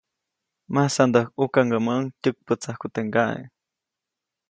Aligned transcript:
Masandäjkʼukaŋgäʼmäʼuŋ 0.73 2.03
tyäkpätsajku 2.21 2.87
teʼ 2.93 3.05
ŋgaʼe. 3.07 3.41